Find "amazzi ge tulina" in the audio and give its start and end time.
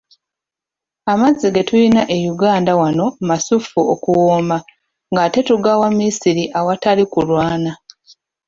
1.11-2.01